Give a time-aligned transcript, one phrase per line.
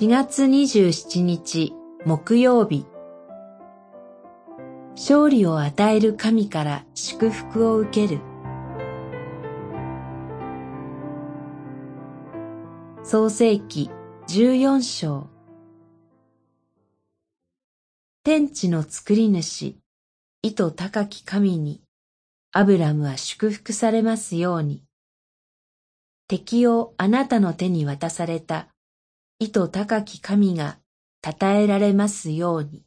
[0.00, 2.86] 4月27日木曜日。
[4.92, 8.20] 勝利を与える神から祝福を受ける。
[13.02, 13.90] 創世記
[14.28, 15.26] 14章。
[18.22, 19.74] 天地の作り主
[20.42, 21.82] 意図高き神に
[22.52, 24.84] アブラムは祝福されますように。
[26.28, 28.68] 敵をあなたの手に渡された。
[29.40, 30.78] 意図高き神が
[31.24, 32.82] 称えられますように。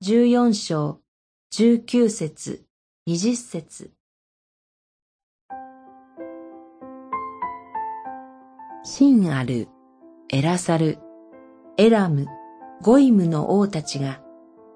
[0.00, 0.98] 十四章、
[1.50, 2.64] 十九節、
[3.06, 3.92] 二十節。
[8.82, 9.68] 真ある、
[10.28, 10.98] エラサル、
[11.76, 12.26] エラム、
[12.82, 14.20] ゴイムの王たちが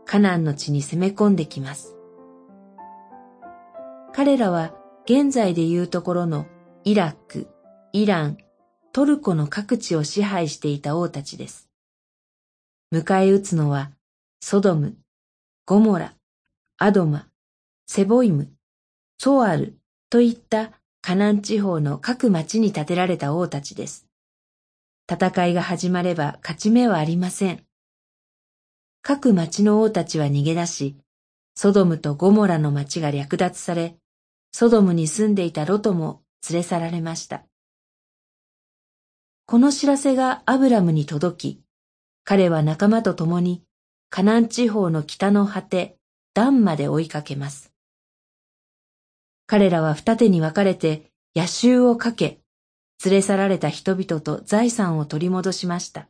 [0.04, 1.96] カナンの地に攻め込んできます。
[4.12, 4.76] 彼らは
[5.06, 6.46] 現在でいうところの
[6.84, 7.48] イラック、
[7.92, 8.38] イラン、
[8.94, 11.68] トルコの各地を支配していた王たちです。
[12.92, 13.90] 迎え撃つのは、
[14.40, 14.94] ソドム、
[15.66, 16.14] ゴモラ、
[16.78, 17.26] アドマ、
[17.88, 18.52] セボイム、
[19.18, 19.74] ソアル
[20.10, 20.70] といった
[21.00, 24.06] カナン地方の各町に建てられた王たちです。
[25.10, 27.64] 戦いが始まれば勝ち目はありません。
[29.02, 30.96] 各町の王たちは逃げ出し、
[31.56, 33.96] ソドムとゴモラの町が略奪され、
[34.52, 37.42] ソドムに住んでいたロトも連れ去られました。
[39.46, 41.60] この知らせがアブラムに届き、
[42.24, 43.62] 彼は仲間と共に
[44.08, 45.98] カナン地方の北の果て、
[46.32, 47.70] ダンまで追いかけます。
[49.46, 52.40] 彼らは二手に分かれて野襲をかけ、
[53.04, 56.08] 連れ去られた人々と財産を取り戻しました。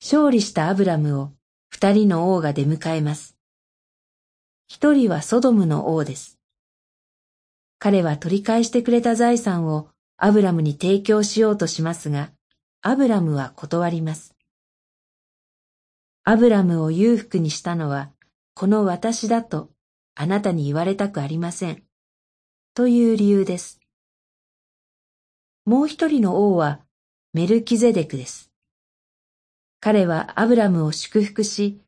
[0.00, 1.32] 勝利したアブラムを
[1.70, 3.36] 二人の王が出迎えます。
[4.68, 6.38] 一人はソドムの王です。
[7.80, 9.88] 彼は取り返してくれた財産を
[10.20, 12.32] アブラムに提供しようとしますが、
[12.82, 14.34] アブラムは断ります。
[16.24, 18.10] アブラムを裕福にしたのは、
[18.54, 19.70] この私だと
[20.16, 21.84] あなたに言われたくありません。
[22.74, 23.78] という理由です。
[25.64, 26.80] もう一人の王は
[27.32, 28.50] メルキゼデクです。
[29.78, 31.80] 彼はアブラムを祝福し、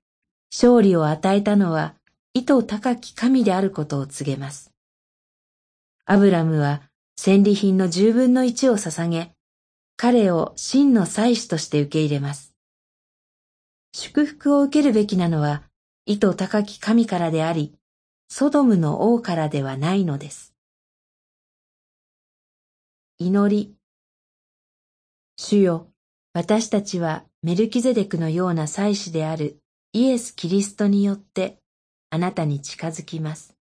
[0.52, 1.96] 勝利を与えたのは
[2.32, 4.72] 意図高き神であることを告げます。
[6.04, 6.89] アブラムは
[7.22, 9.32] 戦利品の十分の一を捧げ、
[9.98, 12.54] 彼を真の祭司として受け入れます。
[13.92, 15.62] 祝福を受けるべきなのは、
[16.06, 17.74] 意図高き神からであり、
[18.30, 20.54] ソドムの王からではないのです。
[23.18, 23.74] 祈り。
[25.36, 25.88] 主よ、
[26.32, 29.58] 私たちはメルキゼデクのような祭司である
[29.92, 31.58] イエス・キリストによって
[32.08, 33.59] あなたに近づきます。